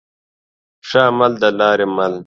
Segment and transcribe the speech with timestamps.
[0.87, 2.13] ښه عمل دلاري مل